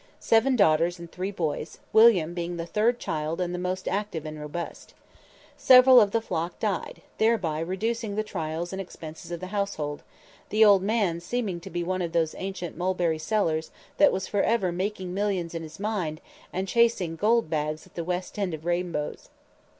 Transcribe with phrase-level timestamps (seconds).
[0.19, 4.39] Seven daughters and three boys, William being the third child and the most active and
[4.39, 4.95] robust.
[5.57, 10.01] Several of the flock died, thereby reducing the trials and expenses of the household;
[10.49, 14.71] the "old man" seeming to be one of those ancient "Mulberry Sellers," that was forever
[14.71, 16.19] making "millions" in his mind,
[16.51, 19.29] and chasing gold bags at the west end of rainbows!